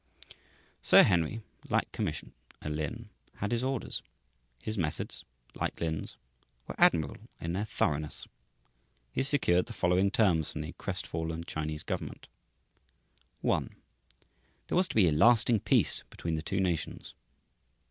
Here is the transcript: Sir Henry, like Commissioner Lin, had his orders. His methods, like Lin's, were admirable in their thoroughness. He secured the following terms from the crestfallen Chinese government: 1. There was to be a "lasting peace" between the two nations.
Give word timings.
Sir 0.81 1.03
Henry, 1.03 1.43
like 1.69 1.91
Commissioner 1.91 2.31
Lin, 2.65 3.11
had 3.35 3.51
his 3.51 3.63
orders. 3.63 4.01
His 4.59 4.75
methods, 4.75 5.25
like 5.53 5.79
Lin's, 5.79 6.17
were 6.65 6.73
admirable 6.79 7.27
in 7.39 7.53
their 7.53 7.65
thoroughness. 7.65 8.27
He 9.11 9.21
secured 9.21 9.67
the 9.67 9.73
following 9.73 10.09
terms 10.09 10.51
from 10.51 10.61
the 10.61 10.71
crestfallen 10.73 11.43
Chinese 11.43 11.83
government: 11.83 12.29
1. 13.41 13.75
There 14.69 14.75
was 14.75 14.87
to 14.87 14.95
be 14.95 15.07
a 15.07 15.11
"lasting 15.11 15.59
peace" 15.59 16.03
between 16.09 16.35
the 16.35 16.41
two 16.41 16.59
nations. 16.59 17.13